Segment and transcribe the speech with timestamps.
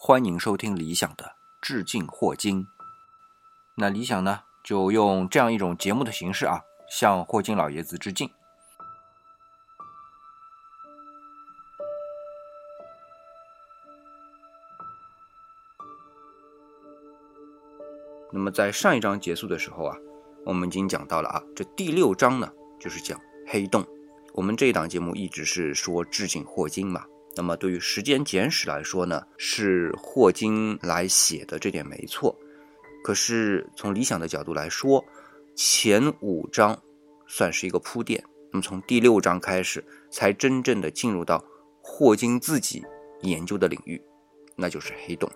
[0.00, 2.68] 欢迎收听理想的致敬霍金。
[3.74, 8.30] 那理想呢，就用这样一种节目的形式啊，向霍金老爷子致敬。
[18.30, 19.96] 那么在上一章结束的时候啊，
[20.46, 23.84] 我们已经讲到了啊，这第六章呢，就是讲黑洞。
[24.34, 27.04] 我们这一档节目一直是说致敬霍金嘛。
[27.38, 32.36] 那么对于《时间简史》来说呢，是霍金来写的，这点没错。
[33.04, 35.04] 可是从理想的角度来说，
[35.54, 36.76] 前五章
[37.28, 38.20] 算是一个铺垫。
[38.50, 41.40] 那么从第六章开始，才真正的进入到
[41.80, 42.82] 霍金自己
[43.22, 44.02] 研究的领域，
[44.56, 45.30] 那就是黑洞。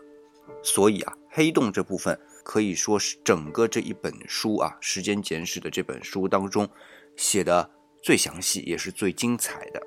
[0.60, 2.18] 所以啊，黑洞这部分。
[2.44, 6.68] 可以说是整个这一本书啊，《时间简史》的这本书当中
[7.14, 7.70] 写的
[8.02, 9.80] 最详细，也是最精彩的。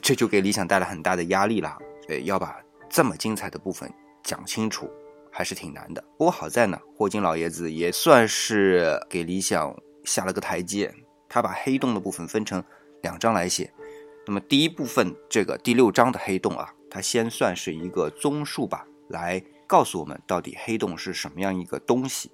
[0.00, 1.76] 这就给理想带来很大的压力了。
[2.08, 2.56] 呃，要把
[2.88, 4.90] 这么精彩的部分讲清楚，
[5.30, 6.02] 还是挺难的。
[6.18, 10.94] 不过好在呢，霍金老爷子也算是给理想下了个台阶。
[11.28, 12.62] 他把黑洞的部分分成
[13.02, 13.72] 两章来写。
[14.26, 19.42] 那么第一部分这个第六章的黑洞啊，它先算是一个综述吧，来。
[19.66, 22.30] 告诉我们到底黑洞是什么样一个东西？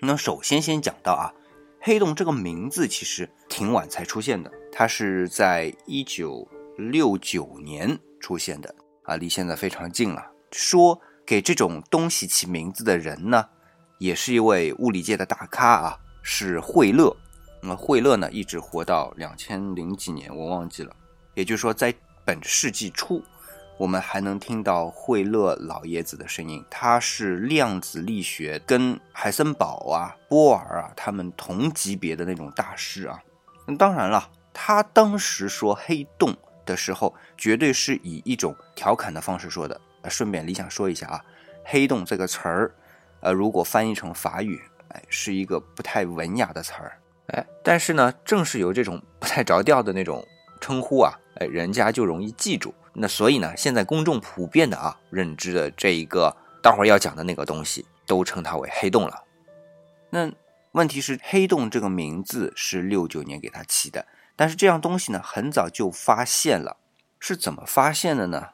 [0.00, 1.32] 那首先先讲到啊，
[1.80, 6.46] 黑洞这个名字其实挺晚才出现的，它是在一九
[6.76, 8.74] 六九年出现的
[9.04, 10.24] 啊，离现在非常近了。
[10.52, 13.48] 说给这种东西起名字的人呢，
[13.98, 17.16] 也是一位物理界的大咖啊，是惠勒。
[17.62, 20.94] 那么惠勒呢，一直活到两千零几年，我忘记了。
[21.34, 23.22] 也就是说，在本世纪初。
[23.78, 33.20] 我们还能听到惠勒老爷子的声音，他是量子力学跟海森堡啊、波尔啊他们同级别的那种大师啊。
[33.78, 36.34] 当然了，他当时说黑洞
[36.66, 39.80] 的时候，绝对是以一种调侃的方式说的。
[40.08, 41.24] 顺便，理想说一下啊，
[41.64, 42.72] 黑洞这个词儿，
[43.20, 50.24] 呃，如果翻译成法语，哎，是一个不太文雅的词儿，哎，但是呢，正是有这种不太着调的那种
[50.60, 52.72] 称呼啊，哎，人家就容易记住。
[52.92, 59.24] 那所以呢，现在公众普遍的啊认知的这一个，待会儿要讲的那个东西，都称它为黑洞了。
[60.08, 60.32] 那
[60.70, 66.76] 问题是，黑洞这个名字是六九年给它起的，但是这样东西呢，很早就发现了。
[67.18, 68.50] 是怎么发现的呢？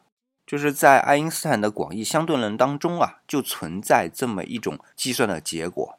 [0.46, 5.98] 就是在爱因斯坦的广义相对论当中啊，就存在这么一种计算的结果。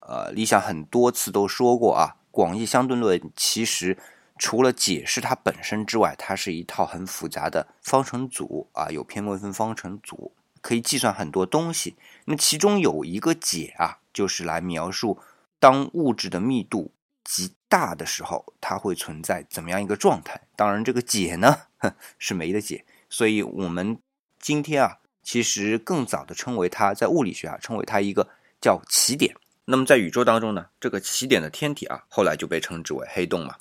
[0.00, 3.96] 呃，理想很多次都说过啊，广义相对论其实。
[4.36, 11.94] 除了解释它本身之外，它是一套很复杂的方程组啊，有偏微分方程组，可以计算很多东西。
[12.24, 15.20] 那其中有一个解啊，就是来描述
[15.60, 16.90] 当物质的密度
[17.24, 20.40] 极大的时候，它会存在怎么样一个状态。
[20.54, 21.62] 当然，这个解呢
[22.18, 23.98] 是没得解，所以我们
[24.38, 28.28] 今天啊，其实更早的称为它，在物理学啊称为它一个
[28.60, 29.34] 叫起点。
[29.64, 33.56] 那么在宇宙当中呢，这个起点的天体啊，后来就被称之为黑洞嘛。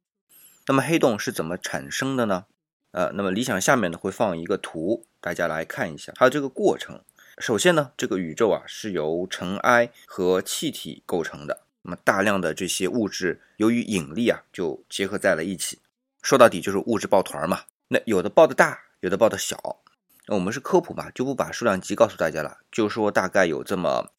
[0.68, 2.46] 那么黑洞是怎么产生的呢？
[2.92, 7.02] 呃，那么理想下面呢会放一个图，大家来看一下它的这个过程。
[7.40, 11.62] 首先呢，这个宇宙啊是由尘埃和气体构成的。
[11.84, 15.80] 那么大量的这些物质由于引力啊就结合在了一起，
[16.22, 17.62] 说到底就是物质抱团嘛。
[17.90, 19.82] 那有的抱的大，有的抱的小。
[20.26, 24.10] 那我们是科普嘛，就不把数量级告诉大家了，就说大概有这么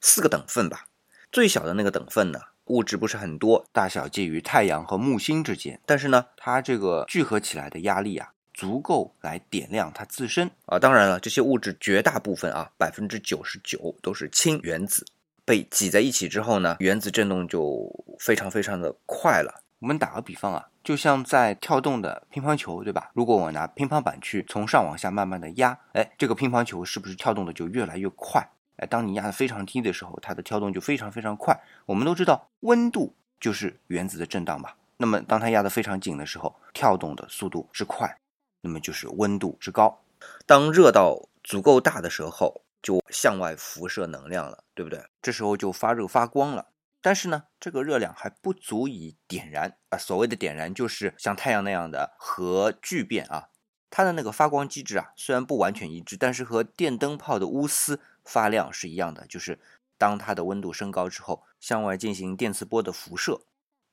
[0.00, 0.86] 四个等份吧。
[1.32, 2.38] 最小的那个等份呢？
[2.66, 10.78] 物质不是很多，大小介于太阳和木星之间，但是呢，它这个聚合起来的压力啊，足够来点亮它自身啊。
[10.78, 15.06] 当然了，这些物质绝大部分啊，百分之九十九都是氢原子，
[15.46, 19.62] 被挤在一起之后呢，原子振动就非常非常的快了。
[19.78, 23.10] 我们打个比方啊，就像在跳动的乒乓球，对吧？
[23.14, 28.50] 如果我拿乒乓板去从上往下慢慢的压，哎，这个乒乓球是不是跳动的就越来越快？
[28.78, 31.58] 哎，当你压的非常低的时候，它的跳动就非常非常快。
[31.86, 34.76] 我们都知道，温度就是原子的振荡吧。
[34.96, 38.18] 那么，当它压得非常紧的时候，跳动的速度之快，
[38.62, 40.00] 那么就是温度之高。
[40.46, 45.04] 当热到足够大的时候，就向外辐射能量了，对不对？
[45.20, 46.68] 这时候就发热发光了。
[47.00, 49.98] 但是呢，这个热量还不足以点燃啊。
[49.98, 53.48] 所谓的点燃，就是像太阳那样的核聚变啊。
[53.90, 58.00] 它的那个发光机制啊，虽然不完全一致，但是和电灯泡的钨丝。
[58.24, 59.60] 发亮是一样的，就是
[59.96, 63.42] 当它的温度升高之后，向外进行电磁波的辐射。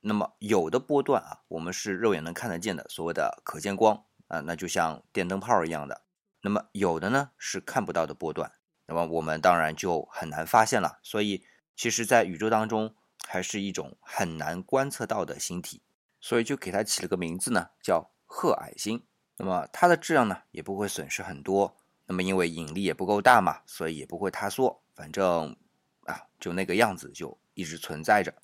[0.02, 6.02] 那么有的波段啊，我们是肉眼能看得见的，所谓的可见光啊，那就像电灯泡一样的。
[6.42, 8.52] 那么有的呢是看不到的波段，
[8.86, 11.00] 那么我们当然就很难发现了。
[11.02, 11.46] 所以
[11.76, 12.96] 其实，在宇宙当中，
[13.28, 15.82] 还是一种很难观测到的星体，
[16.20, 19.04] 所以就给它起了个名字呢，叫褐矮星。
[19.38, 21.76] 那么它的质量呢，也不会损失很多。
[22.06, 25.56] 那么因为引力也不够大嘛，所以也不会塌缩，反正
[26.04, 28.36] 啊就那个样子就一直存在着。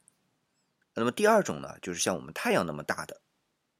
[0.96, 3.22] 那么第二种呢，就是像我们太阳那么大的，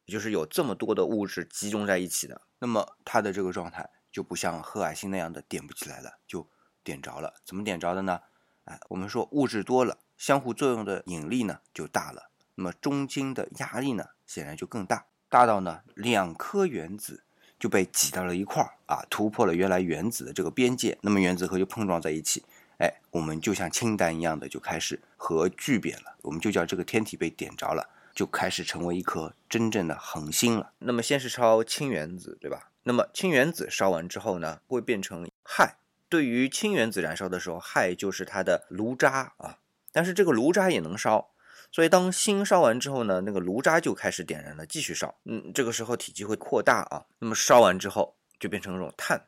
[0.06, 6.48] 就是有这么多的物质集中在一起的，那么它的这个状态就不像褐矮星那样的点不起来了，就
[6.84, 7.36] 点着了。
[7.46, 8.22] 怎么点着的呢？
[8.66, 17.24] 哎，我们说物质多了，相互作用的引力呢就大了，那么中间的压力呢显然就更大，大到呢两颗原子
[17.58, 22.44] 就被挤到了一块儿啊，突破了原来原子的这个边界，那么原子核就碰撞在一起。
[22.78, 30.72] 哎，我们就像氢弹一样的就开始核聚变了，我们就叫这个天体被点着了，就开始成为一颗真正的恒星了。
[30.80, 32.70] 那么先是超氢原子，对吧？
[32.90, 35.76] 那么氢原子烧完之后呢，会变成氦。
[36.10, 39.60] 对于氢原子燃烧的时候，氦就是它的炉渣啊。
[39.92, 41.30] 但是这个炉渣也能烧，
[41.72, 45.20] 所以当锌烧完之后呢，那个炉渣就开始点燃了，继续烧。
[45.26, 47.06] 嗯，这个时候体积会扩大啊。
[47.20, 49.28] 那么烧完之后就变成这种碳，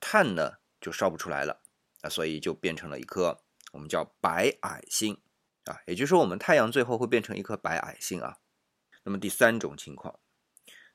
[0.00, 1.60] 碳呢就烧不出来了。
[2.00, 3.42] 啊，所以就变成了一颗
[3.72, 5.18] 我们叫白矮星
[5.66, 8.38] 啊，也就是说我们太阳最后会变成一颗白矮星啊。
[9.02, 10.18] 那么第三种情况，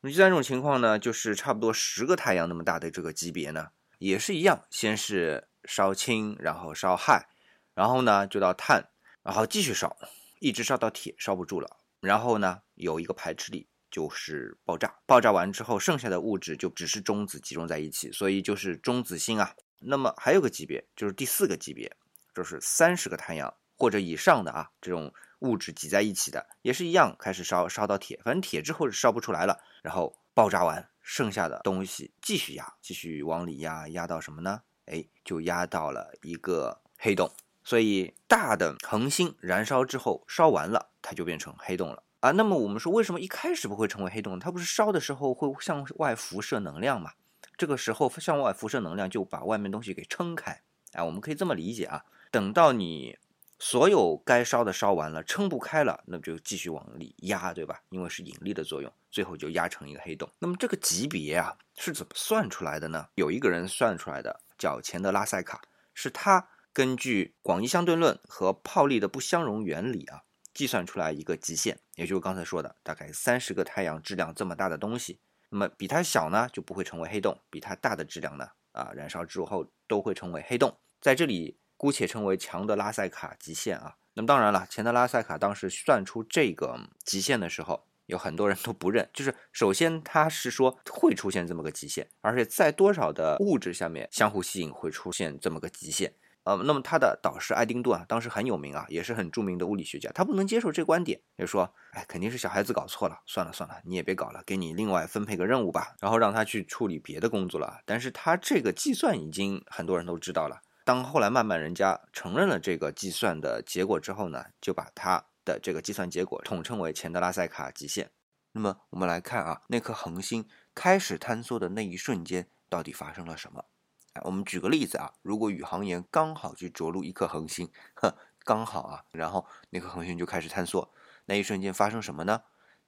[0.01, 7.25] 那第三种情况呢，就是差不多十个太阳那么大的这个级别呢，也是一样，先是烧氢，然后烧氦，
[7.73, 8.89] 然后呢就到碳，
[9.23, 9.97] 然后继续烧，
[10.39, 19.55] 一直烧到铁烧不住了，然后呢有一个排斥力，就是爆炸，爆炸完之后剩下的物质就只是中子集中在一起，所以就是中子星啊。
[19.79, 21.91] 那么还有个级别，就是第四个级别，
[22.35, 34.61] 就是三十个太阳或者以上的啊，这种物质挤在一起的，也是一样，开始烧烧到铁，反正铁之后是烧不出来了，然后爆炸完，剩下的东西继续压，继续往里压，压到什么呢？
[34.85, 37.29] 哎，就压到了一个黑洞。
[37.63, 42.31] 所以大的恒星燃烧之后烧完了，它就变成黑洞了啊。
[42.31, 44.39] 那么我们说，为什么一开始不会成为黑洞？
[44.39, 47.11] 它不是烧的时候会向外辐射能量吗？
[47.57, 50.61] 这个时候向外辐射能量就把外面东西给撑开，
[50.93, 52.05] 哎，我们可以这么理解啊。
[52.31, 53.17] 等到你
[53.59, 57.81] 所有该烧的烧完了，撑不开了，那就继续往里压，对吧？
[57.89, 60.29] 因为是引力的作用，最后就压成一个黑洞。
[60.39, 63.07] 那么这个级别啊是怎么算出来的呢？
[63.15, 65.61] 有一个人算出来的，叫钱德拉塞卡，
[65.93, 70.21] 是他根据广义相对论和泡利的不相容原理啊，
[70.53, 75.19] 计算出来一个极限，也就是刚才说的大概三十个太阳质量这么大的东西。
[75.49, 80.77] 那么比它小呢，就不会成为黑洞；比它大的质量呢，啊，燃烧之后都会成为黑洞。
[80.99, 83.95] 在这里姑且称为强的拉塞卡极限啊。
[84.15, 89.07] 那么当然了，钱德拉塞卡当时算出这个极限的时候，有很多人都不认。
[89.13, 96.15] 就是首先他是说会出现这么个极限，而且在多少的物质下面相互吸引会出现这么个极限。
[96.43, 107.81] 呃，那么他的导师爱丁顿啊，当时很有名啊，也是很著名的物理学家，他不能接受这观点，就说，哎，肯定是小孩子搞错了，算了算了，你也别搞了，给你另外分配个任务吧，然后让他去处理别的工作了。
[107.85, 110.61] 但是他这个计算已经很多人都知道了。
[110.87, 118.09] 当后来慢慢人家承认了这个计算的结果之后呢，就把他的这个计算结果统称为钱德拉塞卡极限。
[118.53, 123.65] 那么我们来看啊，那颗恒星开始坍缩的那一瞬间，到底发生了什么？
[124.13, 130.93] 哎我们举个例子啊，如果宇航员刚好去着陆一颗恒星，哼，刚好啊，然后那颗恒星就开始坍缩，
[131.25, 132.43] 那一瞬间发生什么呢？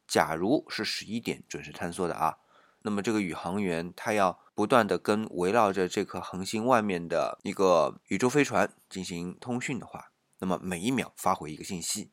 [0.08, 2.38] 假如是十一点准时坍缩的啊，
[2.84, 12.12] 那么这个宇航员他要不断的跟围绕着这颗恒星外面的一个宇宙飞船进行通讯的话，那么每一秒发回一个信息，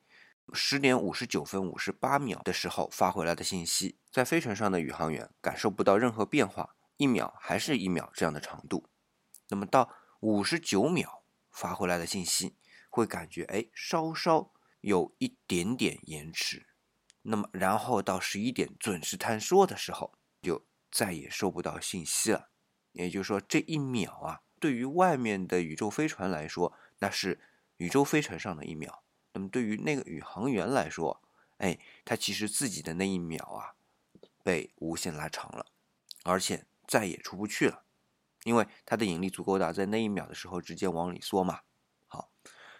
[0.52, 8.84] 十点五十九分五十八秒的时候发回来的信息，在飞船上的宇航员感受不到任何变化，一秒还是一秒这样的长度。
[9.48, 12.54] 那么到五十九秒发回来的信息，
[12.88, 16.68] 会感觉哎稍稍有一点点延迟。
[17.22, 20.64] 那么然后到十一点准时坍缩的时候，就
[20.96, 22.48] 再也收不到信息了。
[22.92, 27.38] 也就是说，这一秒啊，对于外面的宇宙飞船来说，那是
[27.76, 29.04] 宇宙飞船上的一秒。
[29.34, 31.22] 那么对于那个宇航员来说，
[31.58, 33.74] 哎，他其实自己的那一秒啊，
[34.42, 35.66] 被无限拉长了，
[36.24, 37.84] 而且再也出不去了。
[38.44, 41.60] 因为它的引力足够大，在那一秒的时候直接往里缩嘛。
[42.06, 42.30] 好，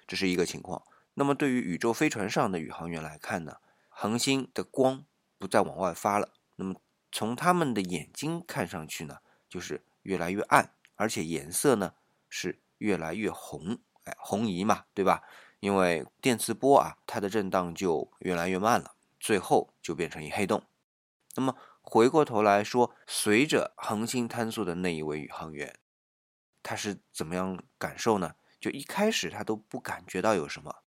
[0.07, 0.83] 这是一个情况。
[1.13, 3.59] 那么对于宇宙飞船上的宇航员来看呢，
[3.91, 5.05] 恒星的光
[5.37, 6.33] 不再往外发了。
[6.55, 6.81] 那么
[7.17, 11.95] 从他们的眼睛看上去呢，就是越来越暗，而且颜色呢
[12.29, 13.79] 是越来越红。
[14.05, 15.23] 哎，红移嘛，对吧？
[15.61, 20.63] 因为电磁波啊，它的震荡就越来越慢了，最后就变成一黑洞。
[21.37, 21.57] 那么。
[21.89, 25.79] 回过头来说，随着恒星坍缩的那一位宇航员，
[26.61, 28.35] 他是怎么样感受呢？
[28.61, 30.83] 就一开始他都不感觉到有什么，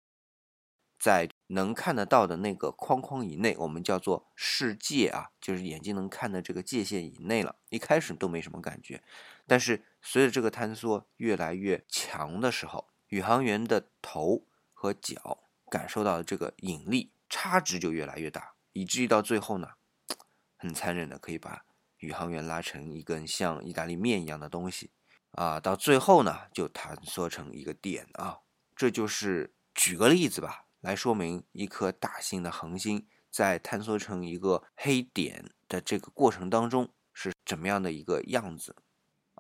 [0.99, 7.57] 在能看得到的那个框框以内，我们叫做世界啊，就是眼睛能看的这个界限以内了。
[7.69, 9.03] 一开始都没什么感觉，
[9.47, 15.39] 但是随着这个坍缩越来越强的时候，宇航员的头和脚
[15.71, 19.73] 感受到的这个引力差值就越来越大，以至于到最后呢，
[20.57, 21.65] 很残忍的可以把
[21.99, 24.91] 宇航员拉成一根像意大利面一样的东西
[25.33, 28.41] 啊，到最后呢就坍缩成一个点啊。
[28.77, 38.77] 这就是举个例子吧，来说明一颗大型的恒星在坍缩成一个黑点的这个过程当中是怎么样的一个样子。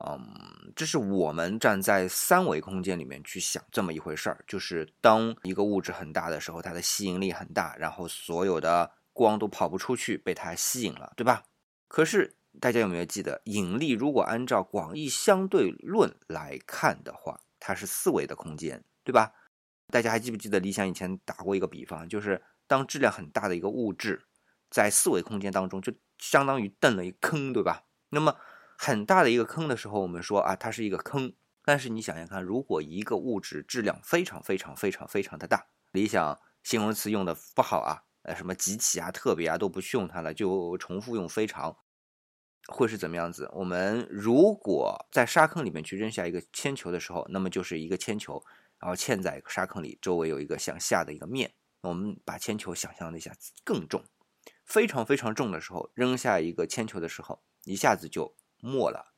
[0.04, 11.44] 嗯，这是我们站在三维空间里面去想这么一回事儿，就是当一个物质很大的时候，它的吸引力很大，然后所有的光都跑不出去，被它吸引了，对吧？
[11.88, 18.84] 可是大家有没有记得，引力如果按照广义相对论来看的话，它是四维的空间。
[19.04, 19.32] 对吧？
[19.90, 24.26] 大家还记不记得李想以前打过一个比方，就是当质量很大的一个物质
[24.70, 27.84] 在四维空间当中，就相当于蹬了一坑，对吧？
[28.10, 28.36] 那么
[28.76, 31.32] 很大的一个坑的时候，我们说啊，它是一个坑。
[31.64, 41.76] 但是你想想看，如果一个物质质量非常非常非常非常的大，理想形容词用的不好啊，呃，什么极其啊、特别啊都不去用它了，就重复用非常，
[42.68, 43.50] 会是怎么样子？
[43.54, 48.44] 我们如果在沙坑里面去扔下一个铅球的时候，那么就是一个铅球。
[48.78, 51.52] 然后嵌在沙坑里，周围有一个向下的一个面。
[51.80, 53.32] 我们把铅球想象了一下
[53.64, 54.04] 更重，
[54.64, 59.12] 非常非常重的时候，扔下一个铅球的时候，一下子就没了，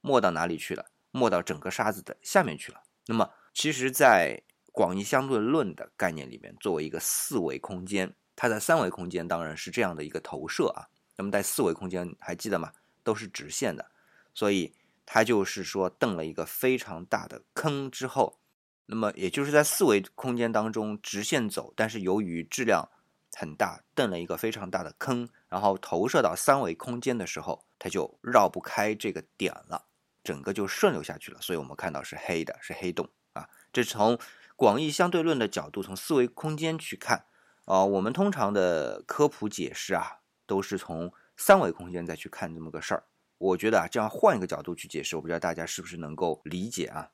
[0.00, 0.86] 没到哪里去了？
[1.10, 2.80] 没到整个沙子的下面去了。
[3.06, 4.40] 那么，其实，在
[4.70, 10.86] 广义相对论的概念里面，作为一个四维空间，它在三维空间当然是这样的一个投射啊。
[11.16, 12.72] 那么在四维空间还记得吗？
[13.02, 13.90] 都是直线的，
[14.32, 14.72] 所以
[15.04, 18.38] 它就是说瞪了一个非常大的坑之后。
[18.86, 22.88] 那么也就是在四维空间当中直线走，但是由于质量
[23.34, 29.86] 很大，蹬了一个非常大的坑，然后投射到三维空间的时候，它就绕不开这个点了，
[30.22, 31.40] 整个就顺流下去了。
[31.40, 33.48] 所以我们看到是黑的，是黑洞啊。
[33.72, 34.18] 这是从
[34.54, 37.24] 广义相对论的角度，从四维空间去看
[37.64, 37.84] 啊。
[37.84, 43.04] 我们通常的科普解释啊，都是从三维空间再去看这么个事儿。
[43.38, 47.10] 我觉得啊，这样换一个角度去解释，我不知道大家是不是能够理解啊。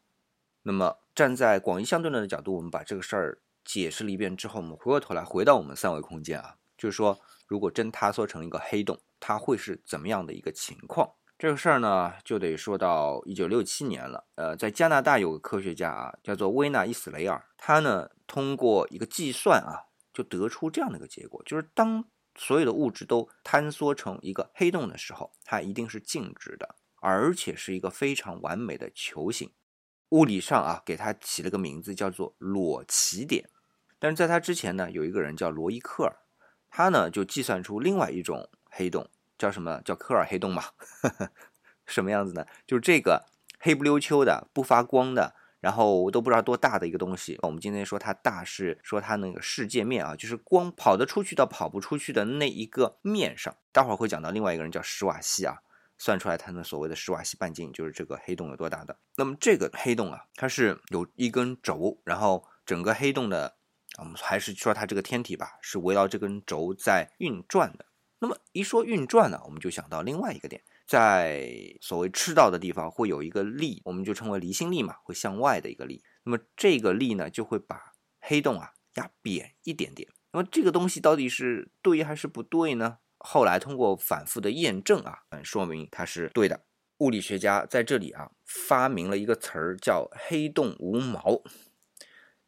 [0.62, 11.12] 那么站在广义相对论的角度，我们把这个事儿解释了一遍之后，我们回过头来回到我们三维空间啊，就是说，如果真塌缩成一个黑洞，它会是怎么样的一个情况？
[11.38, 14.26] 这个事儿呢，就得说到一九六七年了。
[14.34, 22.04] 呃，在加拿大有个科学家啊，叫做威纳伊斯雷尔，他呢通过一个计算啊，就得出这样的一个结果，就是当
[22.36, 29.50] 所有的物质都坍缩成一个黑洞的时候，它一定是静止的，而且是一个非常完美的球形。
[30.10, 33.48] 物理上啊，给它起了个名字叫做裸奇点。
[33.98, 36.16] 但是在它之前呢，有一个人叫罗伊克尔，
[36.70, 40.64] 他呢就计算出另外一种黑洞，叫什么叫科尔黑洞嘛？
[41.86, 42.46] 什么样子呢？
[42.66, 43.26] 就是这个
[43.58, 47.38] 黑不溜秋的、不发光的，然后都不知道多大的一个东西。
[47.42, 53.54] 我们今天说它大，是说它那个世界面啊，就是光跑得出去到跑不出去的那一个面上。
[53.72, 55.58] 待会儿会讲到另外一个人叫史瓦西啊。
[56.00, 58.98] 算出来它的所谓的史瓦西半径就是这个黑洞有多大的。
[59.16, 63.58] 那么这个黑洞啊，它是有一根轴，然后整个黑洞的，
[63.98, 67.84] 我们还是说它这个天体吧，是围绕这根轴在运转的。
[68.20, 71.52] 那么一说运转呢，我们就想到另外一个点，在
[71.82, 76.02] 所谓赤道的地方会有一个力，我们就称为离心力嘛，会向外的一个力。
[76.24, 80.08] 那么这个力呢，就会把黑洞啊压扁一点点。
[80.32, 82.98] 那么这个东西到底是对还是不对呢？
[83.22, 86.64] 后来通过反复的验证啊，嗯说明它是对的。
[86.98, 91.42] 物理学家在这里啊发明了一个词儿叫“黑洞无毛”。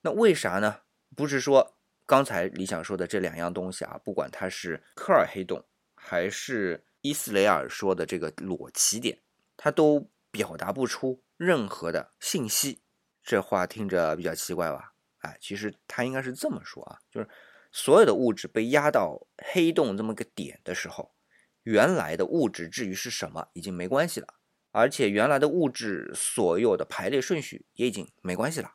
[0.02, 0.80] 那为啥呢？
[1.14, 1.74] 不是说
[2.06, 5.64] 刚才理想说的这两样东西啊，不管它是科尔黑洞
[5.94, 9.18] 还是伊斯雷尔说的这个裸奇点，
[9.56, 12.82] 它都表达不出任何的信息。
[13.22, 14.92] 这话听着比较奇怪吧？
[15.18, 17.28] 哎，其实它应该是这么说啊，就是。
[17.72, 21.14] 所有的物质被压到黑洞这么个点的时候，
[21.62, 24.34] 原来的物质至于是什么已经没关系了，
[24.70, 28.74] 而且原来的物质所有的排列顺序也已经没关系了。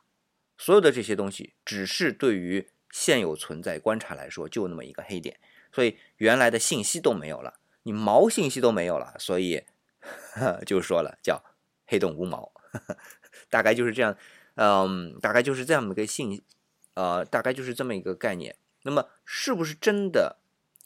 [0.56, 5.38] 所有的这些东西只是对于现有存在观察来说就那么一个黑点，
[5.70, 9.62] 所以原来的信息都没有了，你毛信息都没有了，所以
[10.66, 11.44] 就说了叫
[11.86, 12.50] 黑洞无毛，
[13.48, 14.16] 大概就是这样，
[14.56, 16.42] 嗯，大概就是这样的一个信，
[16.94, 18.56] 呃，大概就是这么一个概念。
[18.82, 20.38] 那么是不是真的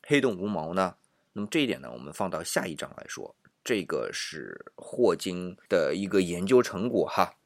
[0.02, 0.96] 黑洞无毛呢？
[1.32, 3.36] 那么这一点呢，我们放到下一章来说。
[3.64, 7.36] 这个是霍金的一个研究成果哈。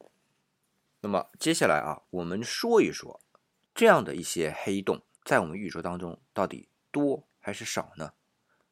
[1.01, 3.21] 那么接下来啊，我们说一说
[3.75, 8.13] 这样的一些黑洞在我们宇宙当中到底多还是少呢？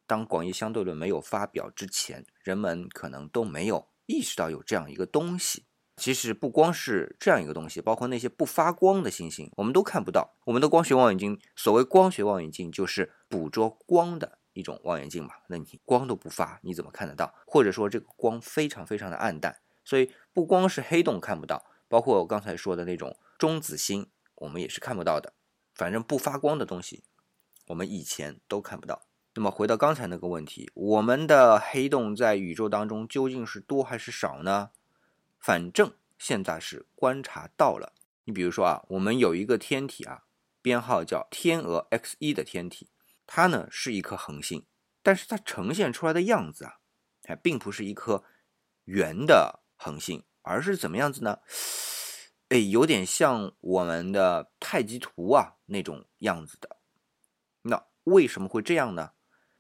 [0.08, 5.66] 当广义相对论没有发表之前，人们可能都没有意识到有这样一个东西。
[5.98, 10.36] 其实不光是这样一个东西，包括那些不发光的星星，我们都看不到。
[10.46, 15.34] 我们的光学望远镜，所谓光学望远镜，就是捕捉光的一种望远镜嘛。
[15.48, 17.34] 那你光都不发，你怎么看得到？
[17.48, 25.34] 或者说这个光非常非常的暗淡，所以不光是黑洞看不到，包括我刚才说的那种中子星，我们也是看不到的。
[25.74, 27.06] 反正不发光的东西，
[27.68, 29.04] 我们以前都看不到。
[29.34, 34.70] 那么回到刚才那个问题，我们的黑洞在宇宙当中究竟是多还是少呢？
[35.46, 37.94] 反正现在是观察到了。
[38.24, 40.24] 你比如说啊，我们有一个天体啊，
[40.60, 42.90] 编号叫天鹅 X 一的天体，
[43.28, 44.66] 它呢是一颗恒星，
[45.04, 46.80] 但是它呈现出来的样子啊，
[47.26, 48.24] 还并不是一颗
[48.86, 51.38] 圆的恒星，而是怎么样子呢？
[52.50, 56.78] 哎，有点像我们的太极图啊那种样子的。
[57.62, 59.12] 那为什么会这样呢？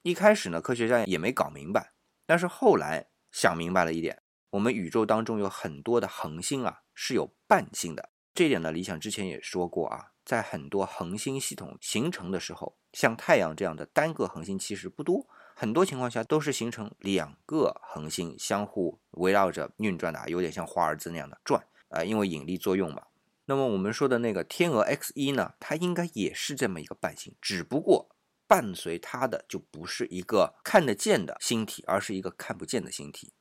[0.02, 1.94] 一开始呢，科学家也没搞明白，
[2.26, 4.24] 但是后来想明白了一点。
[4.52, 8.10] 我们宇宙当中有很多的恒星啊，是有伴星的。
[8.34, 23.04] 这点呢，理想之前也说过啊，在很多恒星系统形成的时候，像太阳这样的单个恒星其实不多，很多情况下都是形成两个恒星相互围绕着运转的，有点像华尔兹那样的转啊，因为引力作用嘛。
[23.46, 28.10] 那么我们说的那个天鹅 X 一呢，它应该也是这么一个伴星，只不过
[28.48, 33.32] 伴随它的就不是一个看得见的星体，而是一个看不见的星体。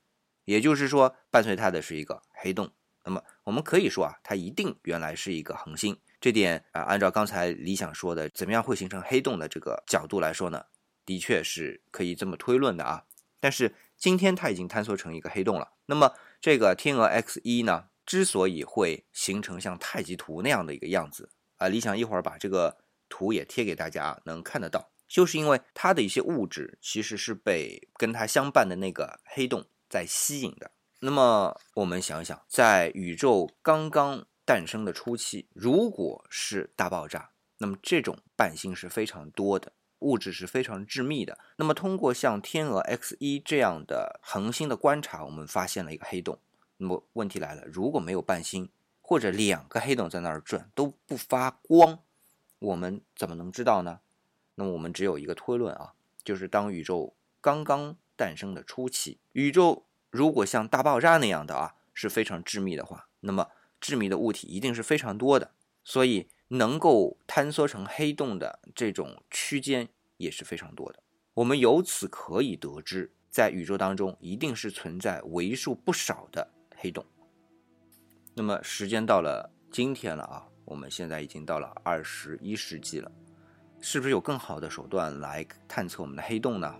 [0.44, 2.72] 也就是说，伴随它的是一个黑洞。
[3.04, 5.98] 那么，我们可以说啊，它一定原来是一个恒星。
[6.20, 10.64] 这点啊，按照刚才理想说的，怎么样会形成黑洞的这个角度来说呢，
[11.04, 13.04] 的确是可以这么推论的啊。
[13.40, 15.72] 但是今天它已经坍缩成一个黑洞了。
[15.84, 22.78] 那么，这个天鹅 X 一呢，之所以会形成像太极图那样的一个样子啊，理想一会儿把这个
[23.10, 29.66] 图也贴给大家，能看得到，就是因为它的一些物质其实是被跟它相伴的那个黑洞。
[29.94, 30.72] 在吸引的。
[30.98, 41.38] 那么我们想想，在宇宙刚刚诞生的初期，如果是大爆炸，那么这种伴星是非常多的，物质是非常致密的。
[41.58, 46.40] 那么通过像天鹅 X 一这样的恒星的观察，我们发现了一个黑洞。
[46.78, 48.68] 那么问题来了，如果没有伴星，
[49.00, 52.00] 或者两个黑洞在那儿转都不发光，
[52.58, 54.00] 我们怎么能知道呢？
[54.56, 63.48] 那么我们只有一个推论啊，就是当宇宙刚刚诞生的初期，宇宙如果像大爆炸那样的啊，是非常致密的话，那么
[63.80, 65.50] 致密的物体一定是非常多的，
[65.82, 71.02] 所以能够坍缩成黑洞的这种区间也是非常多的。
[71.34, 77.04] 我们由此可以得知，在宇宙当中一定是存在为数不少的黑洞。
[78.34, 83.10] 那么时间到了今天了啊，我们现在已经到了二十一世纪了，
[83.80, 86.72] 是不是有更好的手段来探测我们的黑洞呢？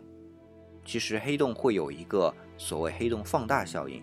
[0.85, 4.03] 其实黑洞会有一个所谓黑洞放大效应，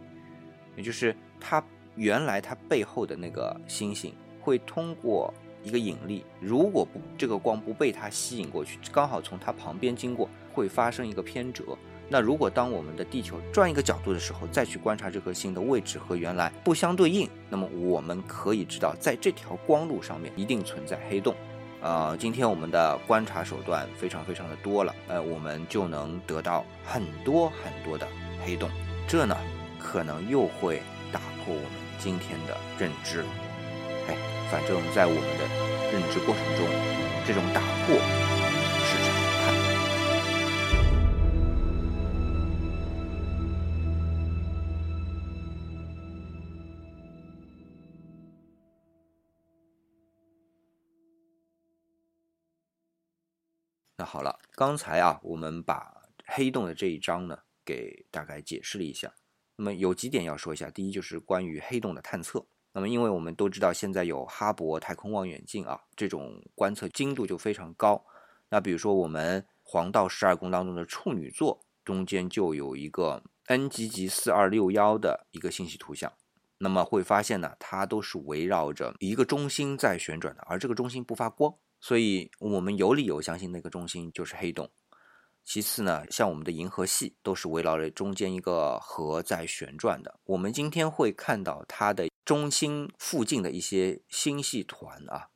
[0.75, 1.63] 也就是它
[1.95, 5.33] 原来它背后的那个星星会通过
[5.63, 11.77] 一个引力，如果不这个光不被它吸引过去，刚好从它旁边经过，会发生一个偏折。
[12.09, 21.33] 那如果当我们的地球转一个角度的时候，再去观察这颗星的位置和原来不相对应，那么我们可以知道，在这条光路上面一定存在黑洞。
[21.81, 28.05] 呃，今天我们的观察手段非常非常的多了，呃，我们就能得到很多很多的
[28.45, 28.69] 黑洞，
[29.07, 29.37] 这呢，
[29.79, 33.23] 可能又会打破我们今天的认知。
[34.07, 34.17] 哎，
[34.51, 35.45] 反正在我们的
[35.91, 36.67] 认知过程中，
[37.25, 37.95] 这种打破
[38.83, 39.51] 是常态。
[53.97, 55.93] 那好了，刚才啊，我们把
[56.25, 57.37] 黑洞的这一章呢，
[57.71, 59.13] 给大概解释了一下。
[59.55, 62.45] 那么有几点要说一下，第一就是关于黑洞的探测。
[62.73, 68.03] 那么因为我们都知道，现在有哈勃太空望远镜啊，这种观测精度就非常高。
[68.49, 76.11] 那比如说我们黄道十二宫当中的处女座中间就有一个 NGG 四二六幺的一个星系图像，
[76.57, 81.53] 那么会发现呢，它都是围绕着一个中心在旋转的，而这个中心不发光。
[81.79, 84.69] 所以，我们有理由相信那个中心就是黑洞。
[85.43, 90.19] 其次呢，像我们的银河系都是围绕着中间一个核在旋转的。
[90.23, 95.29] 我们今天会看到它的中心附近的一些星系团啊，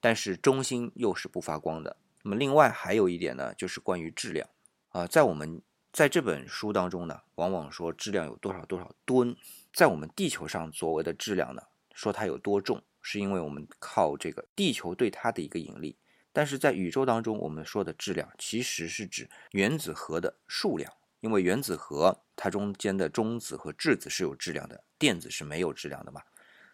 [0.00, 1.96] 但是中心又是不发光的。
[2.22, 4.48] 那么，另外还有一点呢，就是关于质量
[4.88, 9.36] 啊，在我们在这本书当中呢，往往说质量有多少多少吨，
[9.72, 12.82] 在我们地球上所谓的质量呢，说它有多重。
[13.06, 15.94] 是因为我们靠这个地球对它的一个引力，
[16.34, 26.20] 但是在宇宙当中，我们说的质量其实是指原子核的数量，因为原子核它中间的中子和质子是有质量的，电子是没有质量的嘛，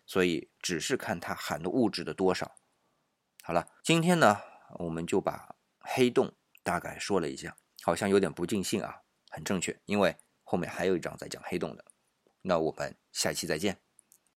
[0.07, 2.57] 所以只是看它含的物质的多少。
[3.43, 4.41] 好了，今天呢，
[4.79, 11.85] 我们就把黑洞大概说了一下，好像有点不尽兴啊，很正确，因为后面还有一章在讲黑洞的。
[12.41, 13.79] 那我们下期再见。